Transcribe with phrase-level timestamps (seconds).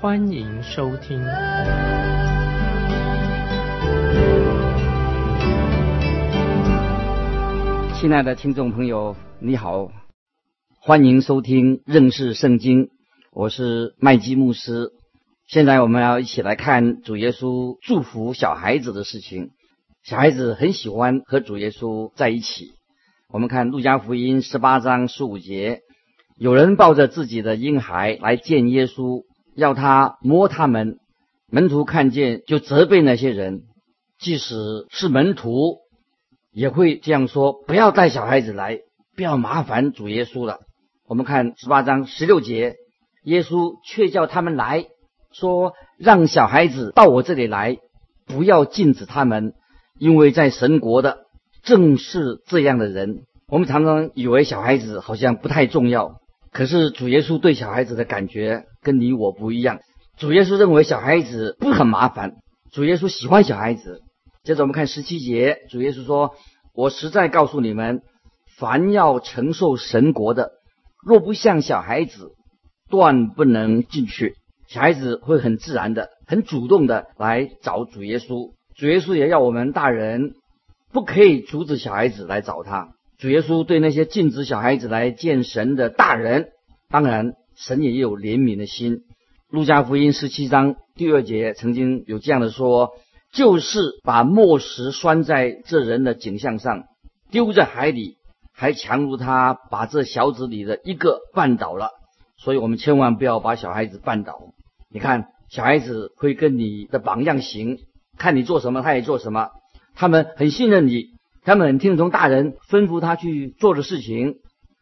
[0.00, 1.22] 欢迎收听。
[8.00, 9.90] 亲爱的听众朋友，你好，
[10.80, 12.88] 欢迎收听认识圣经，
[13.30, 14.90] 我是麦基牧师。
[15.46, 19.50] 现在我们要一起来看主耶稣祝福小孩子的事情。
[20.02, 22.70] 小孩子很喜欢和主耶稣在一起。
[23.28, 25.80] 我们看路加福音十八章十五节，
[26.38, 29.24] 有人抱着自己的婴孩来见耶稣，
[29.60, 30.96] 要他摸他们。
[31.52, 33.62] 门徒看见就责备那些人，
[34.18, 34.54] 即使
[34.88, 35.78] 是门徒
[36.50, 38.78] 也会这样说：不要带小孩子来，
[39.16, 40.60] 不要麻烦主耶稣了。
[41.06, 42.76] 我们看十八章十六节，
[43.24, 44.86] 耶稣却叫他们来
[45.32, 47.76] 说：让小孩子到我这里来，
[48.26, 49.52] 不要禁止他们。
[49.98, 51.26] 因为在神国的
[51.62, 56.19] 正是这样的人，我们常常以为小孩子好像不太重要，
[56.52, 59.78] 可是主耶稣对小孩子的感觉跟你我不一样。
[60.18, 62.32] 主耶稣认为小孩子不很麻烦，
[62.72, 64.02] 主耶稣喜欢小孩子。
[64.42, 66.34] 接着我们看十七节，主耶稣说
[66.74, 68.00] ：“我实在告诉你们，
[68.58, 70.50] 凡要承受神国的，
[71.04, 72.32] 若不像小孩子，
[72.88, 74.34] 断不能进去。”
[74.68, 78.52] 小孩子会很自然的、很主动的来找主耶稣。
[78.76, 80.34] 主耶稣也要我们大人
[80.92, 82.88] 不可以阻止小孩子来找他。
[83.20, 86.48] 主耶稣对那些禁止小孩子来见神的大人，
[86.88, 89.02] 当然神也有怜悯的心。
[89.50, 92.92] 路加福音十七章第二节曾经有这样的说
[93.30, 96.84] ：“就是把墨石拴在这人的颈项上，
[97.30, 98.16] 丢在海里，
[98.54, 101.90] 还强如他把这小子里的一个绊倒了。”
[102.42, 104.40] 所以，我们千万不要把小孩子绊倒。
[104.90, 107.76] 你看，小孩子会跟你的榜样行。
[108.16, 109.50] 看你做什么，他也做什么。
[109.94, 111.08] 他们很信任你，
[111.50, 114.36] 他们很听从大人吩咐他去做的事情。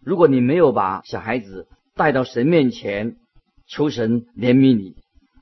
[0.05, 3.17] 如果你没有把小孩子带到神面前，
[3.67, 4.95] 求神怜悯你，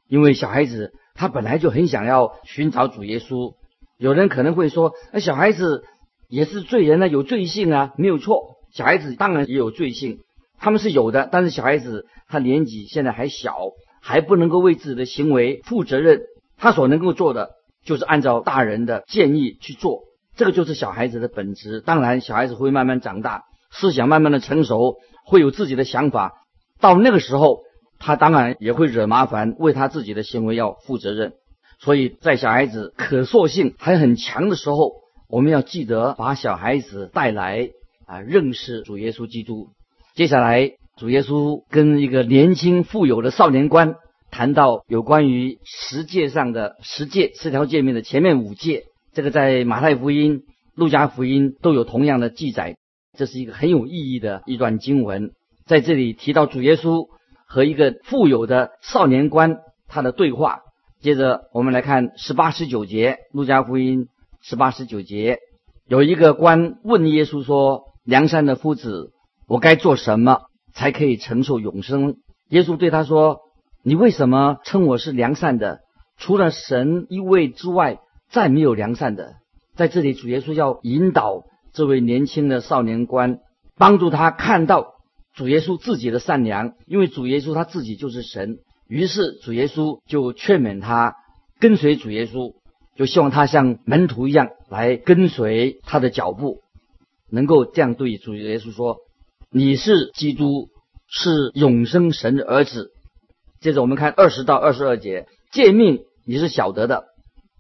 [0.07, 3.55] 因为小孩子他本来就很想要寻找主耶稣。
[3.99, 5.83] 有人可能会说：“那小孩子
[6.29, 8.59] 也是罪人呢，有罪性啊，没有错。
[8.73, 10.21] 小孩子当然也有罪性，
[10.61, 11.29] 他们是有的。
[11.33, 13.57] 但是小孩子他年纪现在还小，
[14.01, 16.21] 还不能够为自己的行为负责任。
[16.57, 17.51] 他所能够做的。”
[17.85, 20.03] 就是按照大人的建议去做，
[20.37, 21.81] 这个就是小孩子的本质。
[21.81, 26.45] 当然，小孩子会慢慢长大，思想慢慢的成熟，会有自己的想法。
[26.81, 27.61] 到那个时候，
[27.99, 31.33] 他当然也会惹麻烦，为他自己的行为要负责任。
[31.81, 34.93] 所以在小孩子可塑性还很强的时候，
[35.29, 37.71] 我们要记得把小孩子带来
[38.07, 39.71] 啊，认识主耶稣基督。
[40.15, 43.97] 接下来，主耶稣跟一个年轻富有的少年官。
[44.29, 48.85] 谈到有关于十诫上的十诫、十条诫命的前面五诫，
[49.17, 50.43] 这个在马太福音、
[50.75, 52.77] 路加福音都有同样的记载。
[53.17, 55.31] 这是一个很有意义的一段经文，
[55.65, 57.07] 在这里提到主耶稣
[57.49, 59.57] 和一个富有的少年官
[59.89, 60.59] 他的对话。
[61.01, 64.09] 接着我们来看十八、十九节，路加福音
[64.43, 65.39] 十八、十九节，
[65.87, 69.13] 有一个官问耶稣说：“梁山的夫子，
[69.49, 70.43] 我该做什么
[70.75, 72.17] 才可以承受永生？”
[72.51, 73.41] 耶稣对他说。
[73.83, 75.79] 你为什么称我是良善的？
[76.19, 78.01] 除了神一位之外，
[78.31, 79.35] 再没有良善的。
[79.75, 83.41] 在这里，主耶稣要引导这位年轻的少年官，
[83.77, 84.95] 帮助他看到
[85.35, 88.59] 主耶稣自己的善良，因为主耶稣他自己就是神。
[88.89, 91.15] 于是主耶稣就劝勉他
[91.59, 92.55] 跟随主耶稣，
[92.97, 96.61] 就希望他像门徒一样来跟随他的脚步，
[97.31, 98.99] 能够这样对主耶稣说
[99.51, 100.69] ：“你是基督，
[101.09, 102.93] 是永生神的儿子。”
[103.61, 107.05] 接着我们看二十到二十二节，诫命你是晓得的，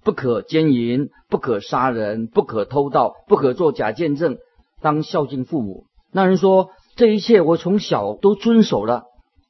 [0.07, 4.37] 不可奸淫，不可杀人，不可偷盗，不可做假见证，
[4.81, 5.87] 当孝敬父母。
[6.13, 9.03] 那人说这一切我从小都遵守了。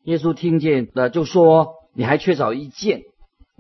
[0.04, 3.02] 耶稣听见了就说：你还缺少一件，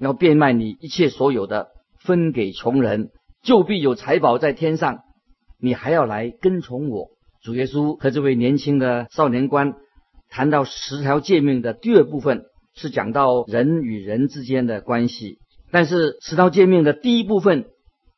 [0.00, 1.68] 要变卖你一切所有的，
[2.00, 3.10] 分给穷人，
[3.42, 5.00] 就必有财宝在天上。
[5.60, 7.08] 你还要来跟从我。
[7.42, 9.74] 主耶稣和这位年轻的少年官
[10.30, 12.46] 谈到十条诫命的第二部分。
[12.78, 15.38] 是讲到人与人之间的关系，
[15.70, 17.66] 但是十条诫命的第一部分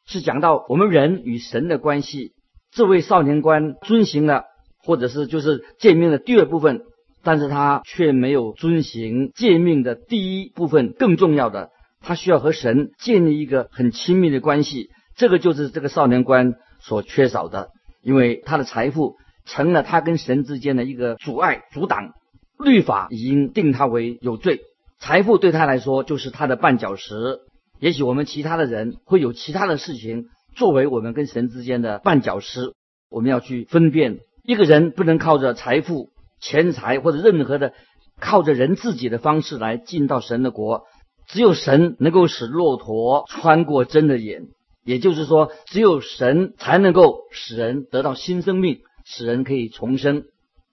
[0.07, 2.33] 是讲到我们人与神的关系。
[2.71, 4.45] 这位少年官遵行了，
[4.79, 6.83] 或者是就是诫命的第二部分，
[7.23, 14.91] 但是他却没有遵行诫命的第一部分更重要的，他需要和神建立一个很亲密的关系。
[15.17, 17.71] 这个就是这个少年官所缺少的，
[18.03, 19.17] 因为他的财富
[19.47, 22.13] 成了他跟神之间的一个阻碍、阻挡。
[22.59, 24.61] 律法已经定他为有罪，
[24.99, 27.41] 财富对他来说就是他的绊脚石。
[27.81, 32.73] 也许我们其他的人会有其他的事情作为我们跟神之间的绊脚石，
[33.09, 34.19] 我们要去分辨。
[34.43, 36.11] 一个人不能靠着财富、
[36.41, 37.75] 钱财或者任何的
[38.19, 40.85] 靠着人自己的方式来进到神的国，
[41.29, 44.49] 只有神能够使骆驼穿过针的眼，
[44.85, 50.25] 也就是说，只有神才能够使人得到新生命，使人可以重生。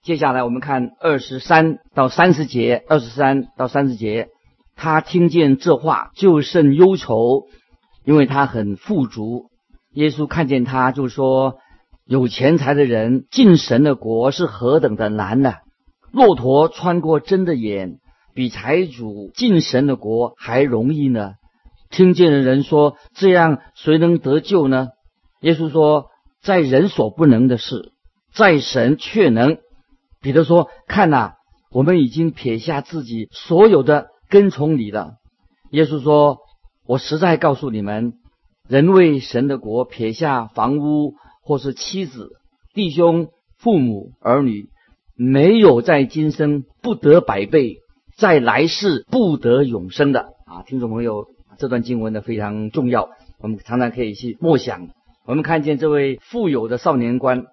[0.06, 4.28] 接下来我们看二十三到三十节，二十三到三十节。
[4.75, 7.48] 他听见这话就甚忧愁，
[8.06, 9.46] 因为他很富足。
[9.94, 11.56] 耶稣看见他，就说
[12.06, 15.56] ：“有钱财的人进神的国是何等的难呢？
[16.12, 17.96] 骆驼穿过针的眼，
[18.36, 21.31] 比财主进神的国还容易呢。”
[21.90, 24.90] 听见的人说：“这样谁能得救呢？”
[25.42, 26.12] 耶稣说
[26.44, 27.92] ：“在人所不能的事，
[28.31, 29.57] 在神却能。”
[30.25, 31.33] 彼得说：“看呐，
[31.69, 35.18] 我们已经撇下自己所有的。”跟从你了，
[35.69, 36.39] 耶稣说
[36.88, 38.13] ：“我实在告诉你们，
[38.68, 41.13] 人为神的国撇下房屋，
[41.44, 42.31] 或是妻子、
[42.74, 43.27] 弟兄、
[43.60, 44.69] 父母、儿女，
[45.16, 47.75] 没有在今生不得百倍，
[48.18, 51.28] 在来世不得永生的。”啊，听众朋友，
[51.60, 54.88] 这段经文呢非常重要，我们常常可以去默想。
[55.28, 57.45] 我们看见这位富有的少年官，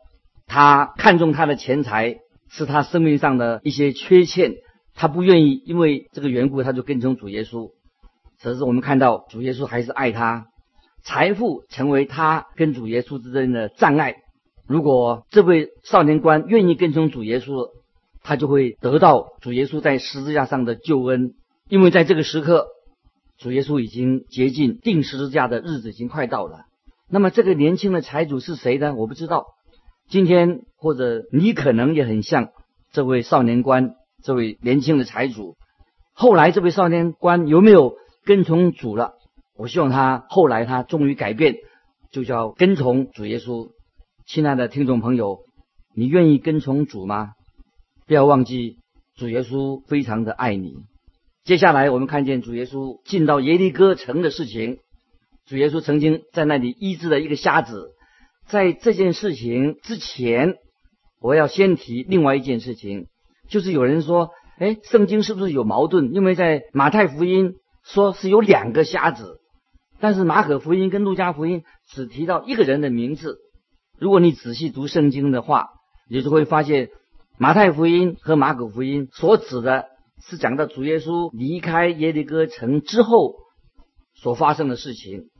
[0.46, 2.16] 他看中他的钱财，
[2.52, 4.52] 是他生命上的一些缺陷。
[4.94, 7.70] 他不愿意，因为这个缘故，他就跟从主耶稣。
[8.42, 10.48] 可是我们看到主耶稣还是爱他，
[11.02, 14.16] 财富成为他跟主耶稣之间的障碍。
[14.66, 17.70] 如果这位少年官愿意跟从主耶稣，
[18.22, 21.32] 他就会得到主耶稣在十字架上的救恩。
[21.70, 22.66] 因为在这个时刻，
[23.38, 26.66] 主耶稣已经接近定十字架的日子已经快到了。
[27.08, 28.94] 那么这个年轻的财主是谁呢？
[28.94, 29.46] 我不知道。
[30.12, 32.50] 今天或者你可能也很像
[32.92, 33.94] 这位少年官。
[34.22, 35.56] 这位年轻的财主，
[36.12, 37.94] 后来这位少年官有没有
[38.26, 39.14] 跟从主了？
[39.56, 41.56] 我希望他后来他终于改变，
[42.12, 43.70] 就叫跟从主耶稣。
[44.26, 45.38] 亲爱的听众朋友，
[45.96, 47.30] 你愿意跟从主吗？
[48.06, 48.76] 不要忘记
[49.16, 50.74] 主耶稣非常的爱你。
[51.42, 54.76] 接下来我们看见主耶稣进到耶利哥城的事情。
[55.46, 57.92] 主耶稣曾经在那里医治了一个瞎子。
[58.52, 60.56] 在这件事情之前，
[61.18, 63.06] 我要先提另外一件事情。
[63.48, 64.28] 就是有人说，
[64.58, 66.12] 哎，圣经是不是有矛盾？
[66.12, 69.40] 因为在马太福音说是有两个瞎子，
[70.00, 73.38] 但是马可福音跟路加福音只提到一个人的名字。
[73.98, 75.68] 如果你仔细读圣经的话，
[76.10, 76.90] 你就会发现
[77.38, 79.86] 马太福音和马可福音所指的
[80.28, 83.36] 是讲到主耶稣离开耶利哥城之后
[84.14, 85.30] 所发生的事情。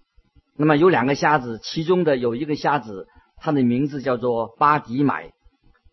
[0.57, 3.07] 那么有两个瞎子，其中的有一个瞎子，
[3.37, 5.33] 他的名字叫做巴迪买。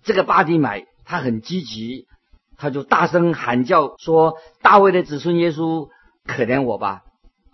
[0.03, 2.07] 这个巴迪买他很积极。
[2.61, 5.87] 他就大声喊叫说：“大卫的子孙耶稣，
[6.25, 7.03] 可怜我吧！”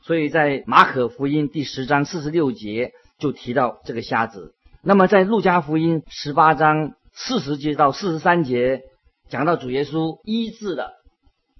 [0.02, 4.56] 所以在马可福音第十章四十六节就提到这个瞎子。
[4.81, 8.81] 那么在路加福音十八章四十节到四十三节
[9.30, 10.94] 讲到主耶稣医治了，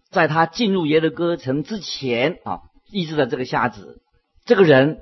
[0.10, 4.02] 在他进入耶的歌城之前啊，医治了这个瞎子。
[4.44, 5.02] 这个人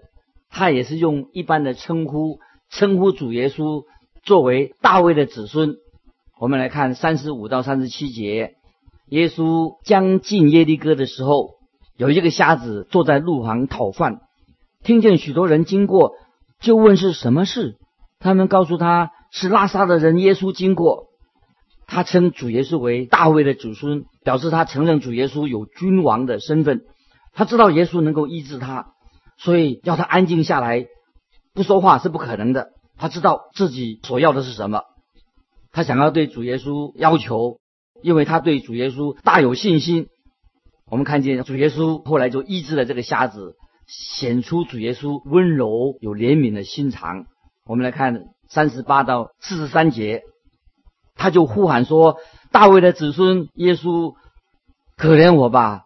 [0.56, 2.38] 他也是用一般的称呼
[2.70, 3.86] 称呼主耶稣，
[4.24, 5.78] 作为大卫的子孙。
[6.40, 8.54] 我们来看三十五到三十七节，
[9.10, 11.56] 耶稣将近耶利哥的时候，
[11.98, 14.22] 有一个瞎子坐在路旁讨饭，
[14.84, 16.12] 听见许多人经过，
[16.62, 17.78] 就问是什么事。
[18.20, 21.08] 他们告诉他是拉萨的人耶稣经过。
[21.88, 26.82] 他称主耶稣为大卫的祖孙，表示他承认主耶稣有君王的身份。
[27.34, 28.93] 他知道耶稣能够医治他，
[29.44, 30.86] 所以要他安静下来，
[31.54, 32.70] 不说话是不可能的。
[32.98, 34.84] 他知道自己所要的是什么。
[35.72, 37.60] 他想要对主耶稣要求，
[38.02, 40.08] 因为他对主耶稣大有信心。
[40.86, 43.56] 我们看见主耶稣后来就医治了这个瞎子，
[43.88, 47.26] 显出主耶稣温柔有怜悯的心肠。
[47.66, 50.22] 我们来看三十八到四十三节，
[51.16, 52.18] 他就呼喊说
[52.52, 54.14] ：“大卫的子孙耶稣，
[54.96, 55.86] 可怜我吧！”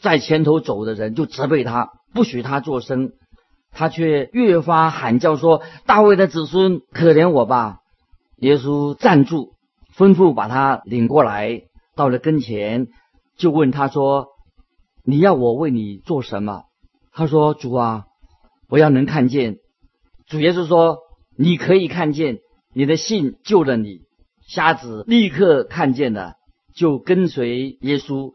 [0.00, 3.12] 在前头走的人就责备他，不许他作声，
[3.70, 7.80] 他却越发喊叫说：“大卫的子孙，可怜我吧！”
[8.40, 9.52] 耶稣站住，
[9.94, 11.62] 吩咐把他领过来，
[11.94, 12.88] 到了跟前，
[13.36, 14.28] 就问他说
[15.04, 16.64] ：“你要我为你做什么？”
[17.12, 18.06] 他说：“主啊，
[18.68, 19.58] 我要能看见。”
[20.26, 20.98] 主耶稣说
[21.36, 22.38] ：“你可以看见，
[22.74, 24.00] 你的信救了你。”
[24.48, 26.34] 瞎子立刻看见了，
[26.74, 28.32] 就跟随耶稣，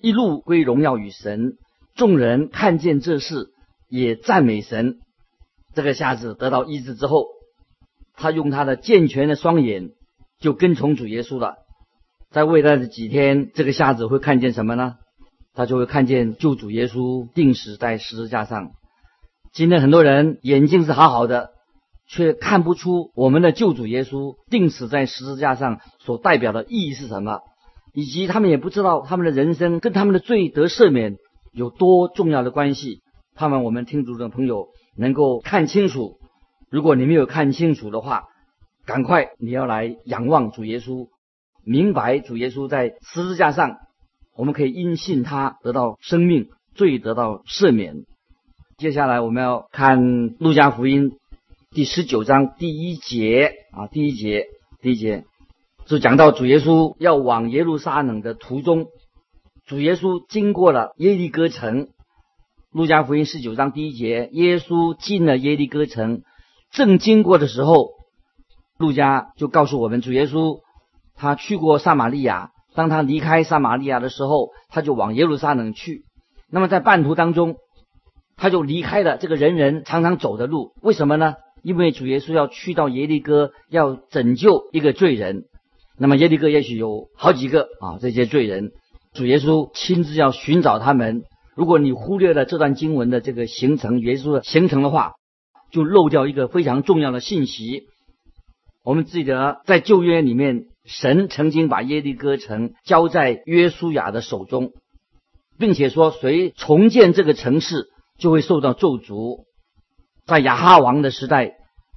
[0.00, 1.58] 一路归荣耀与神。
[1.98, 3.48] 众人看见这事，
[3.88, 4.98] 也赞美神。
[5.74, 7.26] 这个瞎子得到医治之后，
[8.14, 9.90] 他用他的健全的双眼
[10.38, 11.56] 就跟从主耶稣了。
[12.30, 14.94] 在未来的几天，这个瞎子会看见什么呢？
[15.54, 18.70] 他就会看见救主耶稣定死在十字架上。
[19.52, 21.50] 今天很多人眼睛是好好的，
[22.06, 27.40] 却看不出我们的救主耶稣定死在十字架上所代表的意义是什么，
[27.92, 31.16] 以及他们也不知道他们的人生跟他们的罪得赦免
[31.58, 33.02] 有多重要的关系。
[33.34, 36.18] 盼望我们听主的朋友能够看清楚。
[36.70, 38.26] 如果你没有看清楚的话，
[38.86, 41.08] 赶快你要来仰望主耶稣，
[41.64, 43.78] 明白主耶稣在十字架上，
[44.36, 46.46] 我们可以因信他得到生命，
[46.76, 48.04] 罪得到赦免。
[48.76, 50.00] 接下来我们要看
[50.38, 51.10] 《路加福音》
[51.72, 54.46] 第十九章第一节啊，第一节，
[54.80, 55.24] 第一节
[55.86, 58.86] 就讲到主耶稣要往耶路撒冷的途中，
[59.68, 61.84] 主耶稣经过了耶利哥城。
[62.72, 66.22] 《路加福音》十九章第一节，耶稣进了耶利哥城，
[66.72, 67.90] 正经过的时候，
[68.78, 70.60] 路加就告诉我们，主耶稣
[71.14, 76.04] 他去过撒玛利亚，当他离开撒玛利亚的时候，他就往耶路撒冷去。
[76.50, 77.56] 那么在半途当中，
[78.38, 81.34] 他就离开了这个人人常常走的路，为什么呢？
[81.62, 85.42] 因为主耶稣要去到耶利哥，要拯救一个罪人。
[85.98, 88.70] 那么耶利哥也许有好几个啊，这些罪人，
[89.18, 91.24] 主耶稣亲自要寻找他们。
[91.56, 95.14] 如果你忽略了这段经文的这个形成，耶稣的形成的话，
[95.72, 97.88] 就漏掉一个非常重要的信息。
[98.84, 104.70] 我们记得在旧约里面，神曾经把耶利哥城交在约书亚的手中，
[105.58, 107.88] 并且说谁重建这个城市。
[108.20, 109.44] 就会受到咒诅。
[110.26, 111.52] 在亚哈王的时代，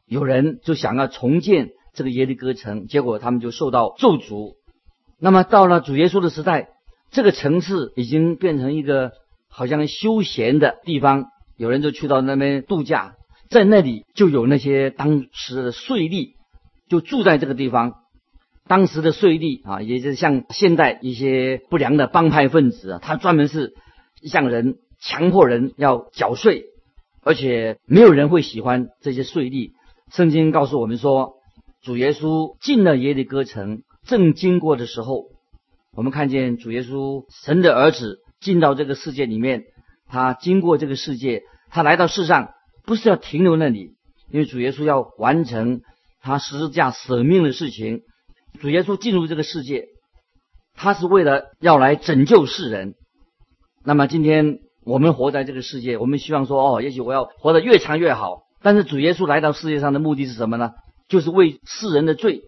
[0.06, 4.54] 有人就想要重建这个耶利哥城，结果他们就受到咒诅。
[5.20, 6.68] 那么到了主耶稣的时代，
[7.12, 9.12] 这个城市已经变成一个
[9.48, 11.26] 好像休闲的地方，
[11.58, 13.16] 有人就去到那边度假，
[13.50, 16.32] 在那里就有那些当时的税吏
[16.90, 17.96] 就住在这个地方。
[18.68, 23.74] 当时的税吏啊，也就是像现代一些不良的帮派分子啊，他专门是
[24.24, 24.78] 向人。
[25.04, 26.66] 强迫人要缴税，
[27.24, 29.72] 而且没有人会喜欢这些税吏。
[30.12, 31.38] 圣经告诉我们说，
[31.82, 35.31] 主耶稣进了耶利哥城，正经过的时候，
[35.96, 39.64] 我们看见主耶稣神的儿子进到这个世界里面。
[40.08, 42.50] 他经过这个世界，他来到世上
[42.86, 43.94] 不是要停留那里，
[44.30, 45.82] 因为主耶稣要完成
[46.22, 48.02] 他十字架舍命的事情。
[48.60, 49.86] 主耶稣进入这个世界，
[50.76, 52.96] 他是为了要来拯救世人。
[53.84, 54.60] 那么今天。
[54.84, 58.40] 我们活在这个世界，我们希望说，哦，也许我要活得越长越好。
[58.64, 60.72] 但是主耶稣来到世界上的目的是什么呢？
[61.08, 62.42] 就是为世人的罪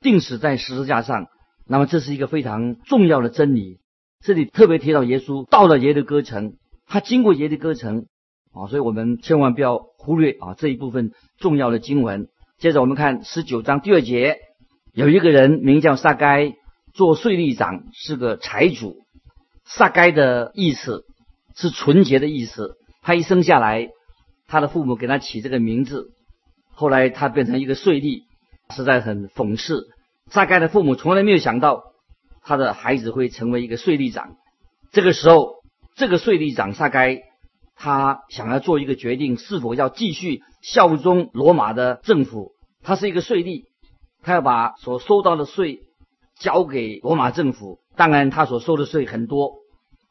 [0.00, 1.28] 定死在十字架上。
[1.68, 3.78] 那么这是一个非常重要的真理。
[4.20, 6.54] 这里特别提到耶稣到了耶的歌城，
[6.86, 8.06] 他经过耶的歌城
[8.52, 12.28] 啊，所以我们千万不要忽略啊这一部分重要的经文。
[12.58, 14.38] 接着我们看十九章第二节，
[14.92, 16.54] 有一个人名叫撒该，
[16.92, 18.96] 做税吏长，是个财主。
[19.64, 21.04] 撒该的意思。
[21.60, 22.76] 是纯洁的意思。
[23.02, 23.88] 他一生下来，
[24.46, 26.12] 他的父母给他起这个名字，
[26.70, 28.22] 后来他变成一个税吏，
[28.70, 29.88] 实在很讽刺。
[30.30, 31.82] 撒该的父母从来没有想到
[32.42, 34.36] 他的孩子会成为一个税吏长。
[34.92, 35.62] 这个时候，
[35.96, 37.22] 这个税吏长撒该，
[37.74, 42.52] 他想要做一个决定，是否要继续效忠罗马的政府。
[42.82, 43.64] 他是一个税吏，
[44.22, 45.80] 他要把所收到的税
[46.38, 47.78] 交给罗马政府。
[47.96, 49.54] 当然，他所收的税很多，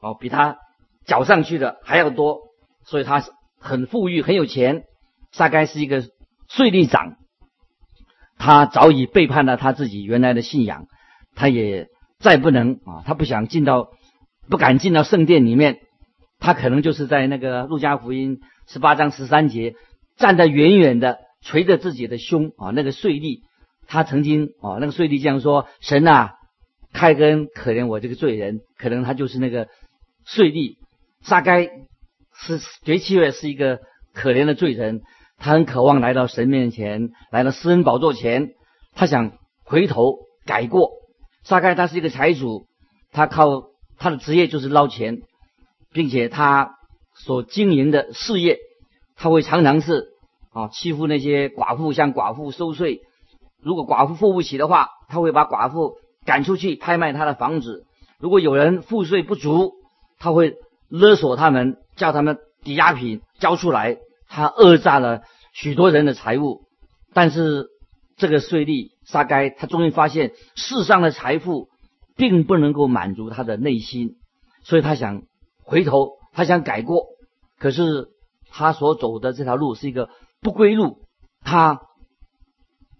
[0.01, 0.57] 哦，比他。
[1.05, 2.49] 缴上去的还要多，
[2.83, 3.23] 所以他
[3.61, 4.83] 很富裕，很有钱。
[5.37, 6.01] 大概是一个
[6.49, 7.15] 税吏长，
[8.37, 10.85] 他早已背叛了他自己原来的信仰，
[11.35, 11.87] 他也
[12.19, 13.89] 再不能啊，他不想进到，
[14.49, 15.79] 不敢进到圣殿里面。
[16.39, 19.73] 他可能就是在那个路加福音十八章十三节，
[20.17, 22.69] 站在远远的捶着自己的胸啊。
[22.69, 23.39] 那个税吏，
[23.87, 26.35] 他曾经啊，那个税吏这样说：“神啊，
[26.93, 29.67] 开根可怜我这个罪人。”可能他就是那个
[30.25, 30.75] 税吏。
[31.23, 33.79] 撒该是绝七月是一个
[34.13, 35.01] 可怜的罪人，
[35.37, 38.51] 他很渴望来到神面前，来到施恩宝座前，
[38.93, 40.91] 他想回头改过。
[41.43, 42.65] 撒该他是一个财主，
[43.11, 43.63] 他靠
[43.97, 45.19] 他的职业就是捞钱，
[45.91, 46.75] 并且他
[47.15, 48.57] 所经营的事业，
[49.15, 50.09] 他会常常是
[50.51, 53.01] 啊欺负那些寡妇，向寡妇收税。
[53.61, 57.85] 如果寡妇付不起的话，他会把寡妇赶出去拍卖他的房子。
[58.19, 59.73] 如果有人赋税不足，
[60.19, 60.55] 他会。
[60.89, 65.21] 勒索他们，叫他们抵押品交出来，他讹诈了
[65.53, 66.67] 许多人的财物。
[67.13, 67.67] 但是
[68.15, 71.69] 这个税吏撒该，他终于发现世上的财富
[72.15, 74.17] 并不能够满足他的内心，
[74.63, 75.23] 所以他想
[75.63, 77.05] 回头，他想改过，
[77.57, 78.09] 可是
[78.49, 80.09] 他所走的这条路是一个
[80.41, 80.99] 不归路，
[81.41, 81.81] 他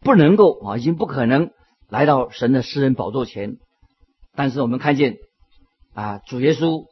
[0.01, 1.51] 不能够啊，已经不可能
[1.89, 3.57] 来到神的私人宝座前。
[4.36, 5.17] 但是我们看见
[5.93, 6.86] 啊，主耶稣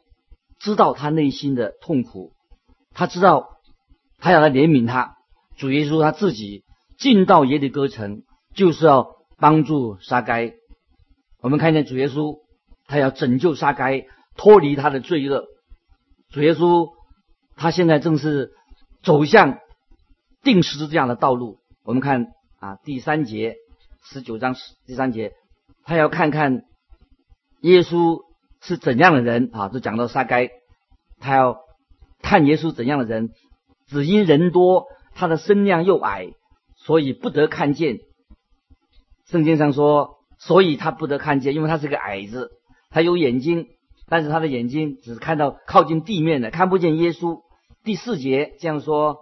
[0.58, 2.32] 知道他内心的痛苦，
[2.92, 3.55] 他知道
[4.18, 5.16] 他要来怜悯他。
[5.56, 6.64] 主耶稣他自己
[6.98, 8.22] 进到耶利哥城，
[8.54, 9.08] 就是要
[9.38, 10.52] 帮助沙该。
[11.40, 12.38] 我们看见主耶稣，
[12.86, 14.06] 他要拯救沙该，
[14.36, 15.44] 脱离他的罪恶。
[16.30, 16.88] 主耶稣
[17.56, 18.52] 他现在正是
[19.02, 19.58] 走向
[20.42, 21.58] 定时这样的道路。
[21.84, 22.26] 我们看
[22.58, 23.56] 啊，第三节
[24.04, 24.54] 十九章
[24.86, 25.32] 第三节，
[25.84, 26.62] 他要看看。
[27.62, 28.20] 耶稣
[28.60, 29.70] 是怎样的人啊？
[29.70, 30.50] 就讲到沙该，
[31.18, 31.56] 他要
[32.20, 33.30] 看耶稣怎样的人，
[33.86, 36.28] 只因人多，他的身量又矮，
[36.76, 37.98] 所以不得看见。
[39.26, 42.50] 圣经上说，所以他不得看见，因为他是个矮子，
[42.90, 43.66] 他有眼睛，
[44.08, 47.40] 但是他的眼睛只看到靠近地面的，看不见耶稣。
[47.82, 49.18] 第四节这样说，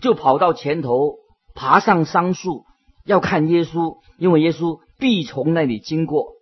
[0.00, 1.16] 就跑到前头，
[1.54, 2.64] 爬上桑树，
[3.04, 6.32] 要看耶稣，因为耶稣必从那里经过。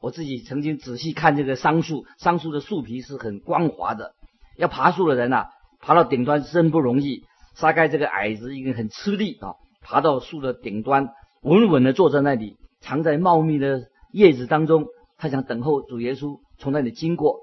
[0.00, 4.14] 我自己曾经仔细看这个桑树，桑树的树皮是很光滑的。
[4.56, 5.46] 要爬树的人呐，
[5.80, 7.24] 爬到顶端真不容易。
[7.54, 11.08] 沙盖这个矮子已经很吃力啊，爬到树的顶端，
[11.42, 14.86] 稳稳的坐在那里，藏在茂密的叶子当中。
[15.16, 17.40] 他想等候主耶稣从那里经过。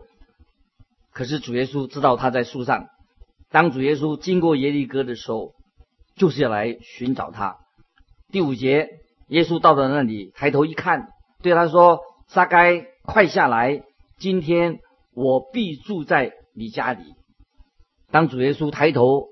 [1.12, 2.88] 可是主耶稣知道他在树上。
[3.50, 5.54] 当主耶稣经过耶利哥的时候，
[6.16, 7.58] 就是要来寻找他。
[8.32, 8.90] 第五节，
[9.28, 11.10] 耶稣到了那里，抬头一看，
[11.42, 12.00] 对他说。
[12.28, 13.84] 撒该，快下来！
[14.18, 14.80] 今天
[15.14, 17.14] 我必住在你家里。
[18.12, 19.28] 当主耶稣抬头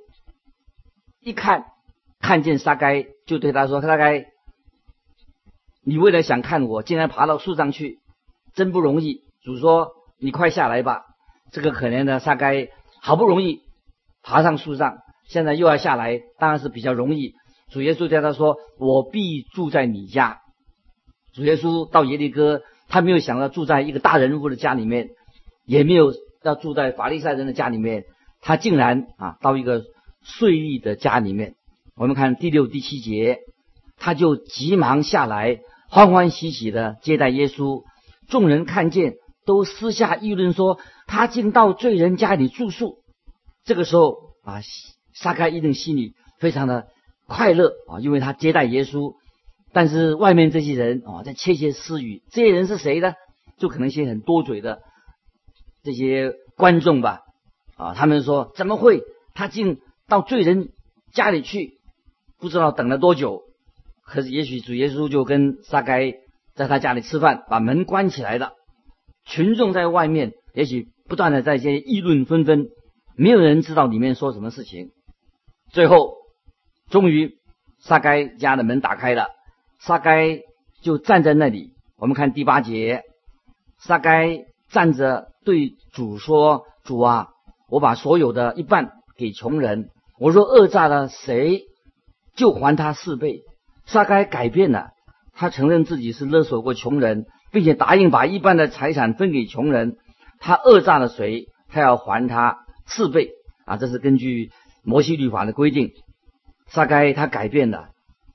[1.21, 1.65] 一看，
[2.19, 4.25] 看见沙该，就对他说：“沙该，
[5.83, 7.99] 你为了想看我，竟然爬到树上去，
[8.53, 11.03] 真不容易。”主说：“你快下来吧。”
[11.51, 12.69] 这个可怜的沙该，
[13.01, 13.61] 好不容易
[14.21, 17.33] 爬上树上，现在又要下来，当然是比较容易。
[17.71, 20.41] 主耶稣对他说：“我必住在你家。”
[21.33, 22.61] 主耶稣到耶利哥。
[22.89, 25.09] 他没有想到住在一个大人物的家里面，
[25.65, 28.03] 也没有要住在法利赛人的家里面，
[28.43, 29.83] 他竟然啊到一个
[30.21, 31.55] 税吏的家里面。
[31.95, 33.39] 我们看第六、第七节，
[33.97, 37.83] 他就急忙下来，欢欢喜喜的接待耶稣。
[38.27, 39.13] 众人看见，
[39.45, 42.97] 都私下议论说，他竟到罪人家里住宿。
[43.63, 44.61] 这个时候啊，
[45.13, 46.87] 撒开一定心里非常的
[47.27, 49.13] 快乐啊，因为他接待耶稣。
[49.71, 52.23] 但是外面这些人啊，在窃窃私语。
[52.31, 53.13] 这些人是谁呢？
[53.57, 54.81] 就可能一些很多嘴的
[55.83, 57.21] 这些观众吧。
[57.75, 59.03] 啊，他们说怎么会？
[59.33, 60.69] 他竟到罪人
[61.11, 61.79] 家里去，
[62.39, 63.41] 不知道等了多久。
[64.05, 66.13] 可是也许主耶稣就跟撒该
[66.53, 68.53] 在他家里吃饭，把门关起来了。
[69.25, 72.67] 群众在外面，也许不断的在一些议论纷纷，
[73.15, 74.91] 没有人知道里面说什么事情。
[75.71, 76.15] 最后，
[76.89, 77.37] 终于
[77.79, 79.29] 撒该家的门打开了。
[79.79, 80.41] 撒该
[80.81, 81.73] 就站在那里。
[81.97, 83.03] 我们看第八节，
[83.79, 87.29] 撒该站着对主说：“主啊，
[87.73, 89.89] 我把所有的一半给穷人。
[90.19, 91.63] 我若讹诈了谁，
[92.35, 93.41] 就还他四倍。”
[93.87, 94.91] 撒该改变了，
[95.33, 99.97] 他承认自己是勒索过穷人，并且答应把一半的财产分给穷人。
[100.39, 103.31] 他讹诈了谁，他要还他四倍。
[103.65, 104.51] 啊，这是根据
[104.83, 105.93] 摩西律法的规定。
[106.67, 107.87] 撒该他改变了。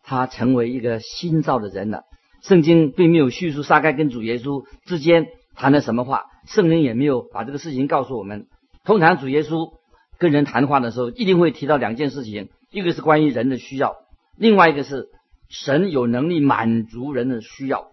[0.02, 2.02] 他成为一个新造的人了。
[2.42, 8.46] 圣经并没有叙述撒该跟主耶稣之间谈了什么话，圣人也没有把这个事情告诉我们。
[8.88, 9.74] 通常主耶稣
[10.18, 13.96] 跟人谈话的时候，一定会提到两件事情：一个是关于人的需要，
[14.38, 15.08] 另外一个是
[15.50, 17.88] 神有能力满足人的需要。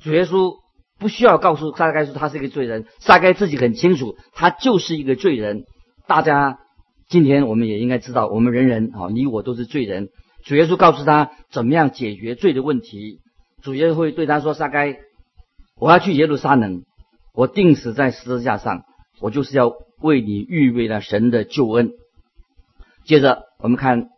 [0.00, 0.54] 主耶稣
[1.00, 5.64] 不需要告诉撒该说他是一个罪人，撒该自己很清楚，他就是一个罪人。
[6.06, 6.60] 大家
[7.08, 10.10] 今天我们也应该知道，我们人人啊，你我都是罪人。
[10.44, 13.18] 主耶稣告诉他怎么样解决罪的问题。
[13.64, 14.96] 主耶稣会对他说：“撒该，
[15.76, 16.84] 我要去耶路撒冷，
[17.34, 18.84] 我定死在十字架上，
[19.20, 19.72] 我就是要
[20.04, 21.92] 为你预备了神的救恩。”
[23.04, 24.10] 接着我们看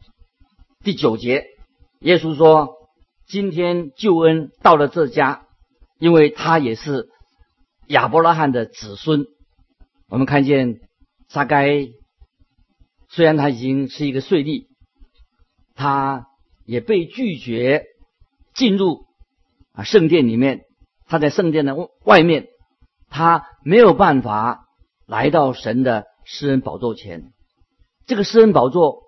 [0.83, 1.46] 第九节，
[2.01, 2.75] 耶稣说
[3.27, 5.46] ：“今天救恩到了这家，
[5.99, 7.09] 因为他也是
[7.87, 9.27] 亚伯拉罕的子孙。”
[10.11, 10.81] 我们看见
[11.29, 11.88] 撒该，
[13.09, 14.66] 虽然他已经是一个税吏。
[15.79, 16.27] 他
[16.64, 17.85] 也被拒绝
[18.55, 19.05] 进入
[19.75, 20.62] 啊圣殿里面，
[21.07, 22.46] 他在圣殿的外面，
[23.11, 24.66] 他没有办法
[25.07, 27.33] 来到神的施恩宝座前。
[28.07, 29.03] 这个施恩宝座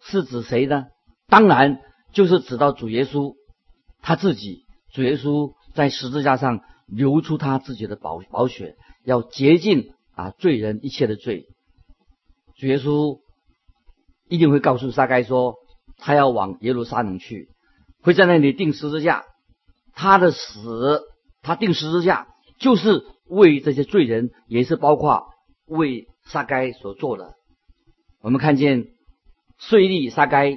[0.00, 0.86] 是指谁呢？
[1.28, 1.80] 当然
[2.12, 3.34] 就是指到主耶稣
[4.00, 4.64] 他自己。
[4.92, 11.46] 主耶稣在十字架上流出他自己的宝宝血，要洁净啊罪人一切的罪。
[12.56, 13.18] 主耶稣
[14.28, 15.56] 一定会告诉撒该说，
[15.96, 17.48] 他要往耶路撒冷去，
[18.02, 19.24] 会在那里钉十字架。
[19.92, 21.02] 他的死，
[21.42, 25.26] 他钉十字架，就是为这些罪人，也是包括
[25.66, 27.34] 为撒该所做的。
[28.20, 28.86] 我们看见
[29.58, 30.56] 税吏撒该，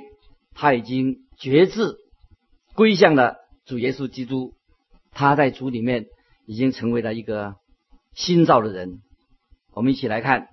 [0.53, 1.97] 他已经决志
[2.75, 4.53] 归向了主耶稣基督，
[5.11, 6.05] 他在主里面
[6.45, 7.55] 已经成为了一个
[8.13, 9.01] 新造的人。
[9.73, 10.47] 我们一起来看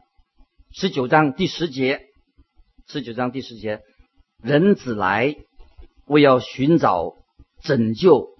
[0.72, 2.00] 十九章第十节，
[2.86, 3.80] 十九章第十节，
[4.42, 5.34] 人子来
[6.06, 7.14] 为要寻找
[7.62, 8.34] 拯救。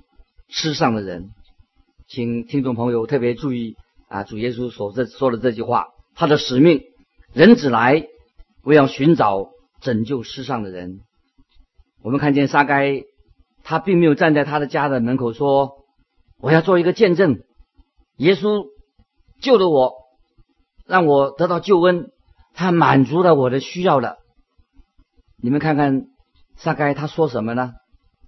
[0.47, 1.31] 世上的人，
[2.14, 3.74] 请听众朋友特别注意
[4.07, 4.22] 啊！
[4.22, 6.81] 主耶稣所这说的这句话，他的使命，
[7.33, 8.07] 人子来，
[8.62, 9.48] 为要寻找
[9.81, 11.00] 拯救世上的人。
[12.05, 13.03] 我们看见撒该，
[13.64, 15.72] 他并没有站在他的家的门口说
[16.38, 17.40] ：“我要做一个见证，
[18.18, 18.68] 耶稣
[19.40, 19.94] 救了我，
[20.87, 22.12] 让我得到救恩，
[22.55, 24.18] 他满足了我的需要了。”
[25.42, 26.05] 你们看看
[26.57, 27.72] 沙该他说什么呢？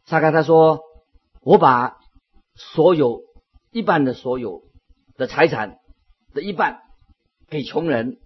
[0.07, 0.81] 沙该他说
[1.41, 1.99] ：“我把。”
[2.59, 3.21] 所有
[3.77, 4.63] 一半的所有
[5.19, 5.81] 的财产
[6.33, 6.81] 的一半
[7.51, 8.17] 给穷人，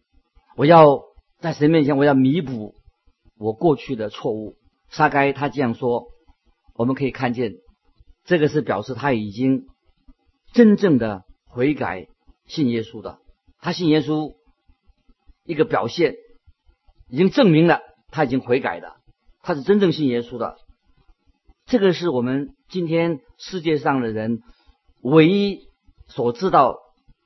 [0.56, 1.02] 我要
[1.40, 2.76] 在神面前，我要弥补
[3.36, 4.54] 我过去的错误。
[4.90, 6.06] 撒该他这样说，
[6.76, 7.54] 我们可以看见，
[8.22, 9.66] 这个是表示他已经
[10.52, 12.06] 真正的悔改
[12.46, 13.18] 信耶稣的。
[13.58, 14.36] 他信耶稣
[15.44, 16.14] 一个表现，
[17.08, 17.80] 已经证明了
[18.12, 18.92] 他已经悔改的，
[19.42, 20.58] 他是真正信耶稣的。
[21.66, 24.42] 这个是我们今天世界上的人
[25.02, 25.68] 唯一
[26.08, 26.78] 所知道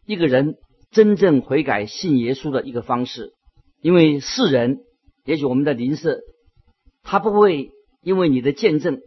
[0.07, 0.57] 一个人
[0.91, 3.33] 真正悔改信耶稣的一个方式，
[3.81, 4.81] 因为世人，
[5.25, 6.21] 也许我们的邻舍，
[7.03, 7.71] 他不会
[8.03, 9.01] 因为你的见证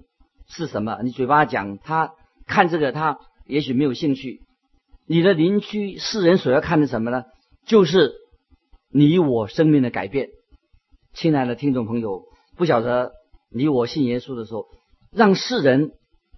[0.47, 2.11] 是什么，你嘴巴讲，他
[2.45, 4.41] 看这个他也许没有兴趣。
[5.05, 7.23] 你的邻居世人所要看的什么呢？
[7.65, 8.13] 就是
[8.91, 10.29] 你我生命的改变。
[11.13, 12.25] 亲爱的听众朋友，
[12.57, 13.13] 不晓得
[13.49, 14.65] 你我信耶稣的时候。
[15.09, 15.91] 让世人，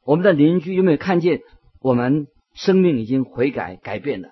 [0.06, 1.42] 我们的邻居有没有看见
[1.82, 4.30] 我们生命已经悔改改变了？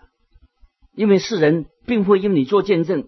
[0.93, 3.05] 因为世人并不会因为你做见证，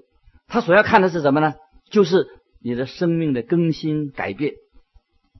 [0.47, 1.55] 他所要看的是什么呢？
[1.89, 2.27] 就是
[2.61, 4.53] 你的生命的更新改变，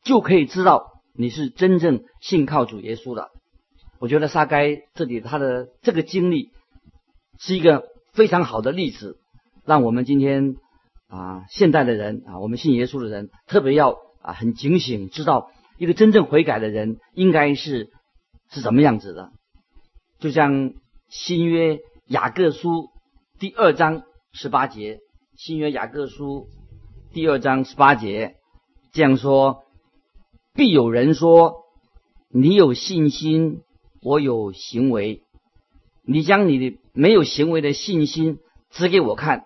[0.04, 3.30] 就可以知道你是真正信靠主耶稣的。
[4.00, 6.50] 我觉得撒该这里他的这个经历
[7.38, 9.18] 是一个非常好的例子，
[9.66, 10.56] 让我们今天
[11.08, 15.52] 啊现代的人啊，我们信耶稣的人特别要啊很警醒，知道。
[15.78, 17.90] 一个真正悔改的人应该是
[18.52, 19.32] 是什么样子的？
[20.20, 20.74] 就像
[21.08, 22.90] 新约雅各书
[23.40, 25.00] 第二章十八节，
[25.38, 26.48] 新约雅各书
[27.14, 28.36] 第二章十八节
[28.92, 29.64] 这样说：
[30.54, 31.64] 必有人说，
[32.30, 33.62] 你有信心，
[34.02, 35.24] 我有行为，
[36.04, 38.40] 你将你的没有行为的信心
[38.72, 39.46] 指给我看，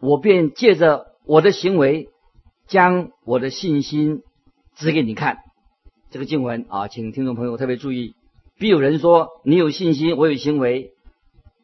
[0.00, 2.08] 我便借着我的行为
[2.66, 4.22] 将我的信心。
[4.76, 5.40] 指给你看
[6.10, 8.16] 这个经文啊，请听众朋友特别注意。
[8.58, 10.90] 必有人说：“你有信心，我有行为。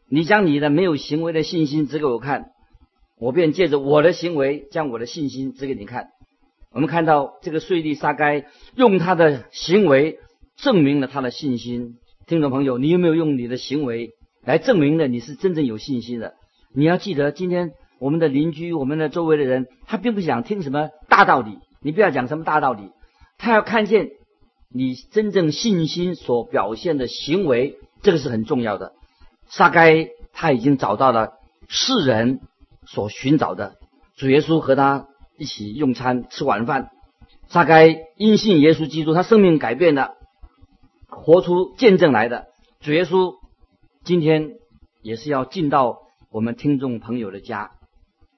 [0.09, 2.53] 你将你的没有行为的信心指给我看，
[3.19, 6.11] 我便借着我的行为将我的信心指给你看。”
[6.71, 10.21] 我们看到这个税吏沙该用他的行为
[10.57, 11.97] 证明了他的信心。
[12.29, 14.11] 听众朋友，你有没有用你的行为
[14.45, 16.35] 来证明了你是真正有信心的？
[16.73, 22.93] 你要记得，今天我们的邻居、我们的周围的人，他并不想听什么大道理，你不要讲什么大道理。
[23.39, 24.09] 他要看见
[24.69, 28.93] 你真正信心所表现的行为，这个是很重要的。
[29.47, 31.35] 撒该他已经找到了
[31.69, 32.41] 世人
[32.87, 33.77] 所寻找的
[34.17, 36.91] 主耶稣，和他一起用餐吃晚饭。
[37.49, 40.15] 撒该因信耶稣基督，他生命改变了，
[41.09, 42.49] 活出见证来的
[42.81, 43.37] 主耶稣，
[44.05, 44.55] 今天
[45.03, 45.99] 也是要进到
[46.31, 47.71] 我们听众朋友的家。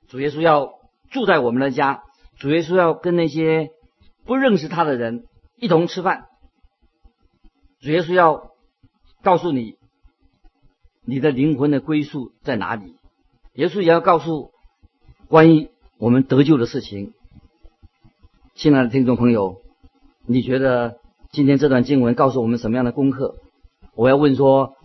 [0.09, 0.75] 主耶稣要
[1.11, 2.03] 住在我们的家，
[2.39, 3.71] 主耶稣要跟那些。
[4.27, 5.25] 不认识他的人
[5.61, 6.29] 一同吃饭，
[7.81, 8.53] 主耶稣要
[9.23, 9.77] 告诉你
[11.05, 12.95] 你的灵魂的归宿在哪里。
[13.55, 14.53] 耶稣也要告诉
[15.27, 15.69] 关于
[15.99, 17.13] 我们得救的事情。
[18.55, 19.61] 亲爱的听众朋友，
[20.27, 21.01] 你觉得
[21.33, 23.35] 今天这段经文告诉我们什么样的功课？
[23.97, 24.77] 我要问说，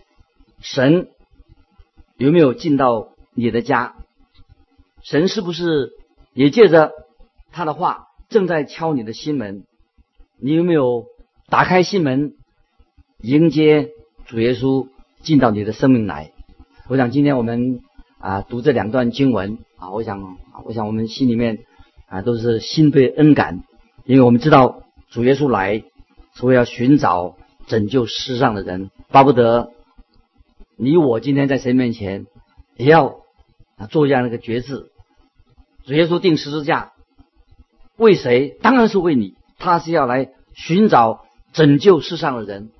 [0.59, 1.09] 神
[2.17, 3.95] 有没有进到你的家？
[5.03, 5.91] 神是不是
[6.33, 6.91] 也借着
[7.51, 8.07] 他的话？
[8.29, 9.67] 正在敲你的心门，
[10.45, 11.06] 你有没有
[11.47, 12.34] 打开心门，
[13.21, 13.91] 迎接
[14.25, 14.89] 主耶稣
[15.21, 16.34] 进到你的生命来？
[16.89, 17.79] 我想今天我们
[18.19, 21.60] 啊读这两段经文啊，我想我想我们心里面
[22.10, 23.63] 啊都是心被恩感，
[24.03, 25.86] 因为我们知道主耶稣来，
[26.34, 29.71] 所以要寻找拯救世上的人，巴不得
[30.75, 32.25] 你我今天在神面前
[32.75, 33.21] 也要
[33.77, 34.91] 啊做一下那个决志。
[35.86, 36.91] 主耶稣定十字架
[37.95, 38.58] 为谁？
[38.62, 39.36] 当然是为你。
[39.63, 41.23] 他是要来寻找
[41.54, 42.71] 拯救世上的人。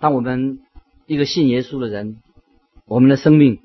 [0.00, 0.60] 当我们
[1.06, 2.16] 一个信耶稣的人，
[2.86, 3.58] 我们的生命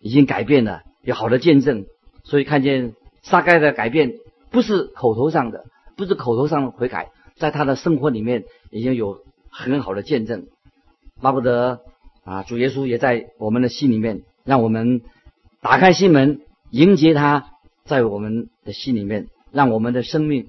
[0.00, 1.86] 已经改变了，有好的见证。
[2.22, 4.12] 所以看见撒该的改变，
[4.52, 5.64] 不是口头上的，
[5.96, 9.18] 不是口头上的悔改，在他的生活里面已经有
[9.50, 10.46] 很好的见证。
[11.20, 11.80] 巴不得
[12.24, 15.00] 啊，主耶稣也在我们的心里面，让我们
[15.60, 16.40] 打开心门
[16.70, 17.50] 迎接他，
[17.84, 20.48] 在我们的心里面，让我们的生命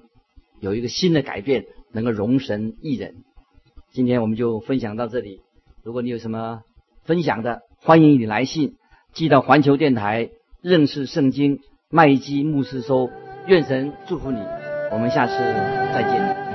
[0.61, 3.15] 有一个新的改变，能够容神一人。
[3.91, 5.41] 今天我们就分享到这里。
[5.83, 6.61] 如果你有什么
[7.03, 8.75] 分享的，欢迎你来信
[9.11, 10.29] 寄到环球电台
[10.61, 13.09] 认识圣经麦基牧师收。
[13.47, 14.39] 愿神祝福你，
[14.91, 16.50] 我们下次再见。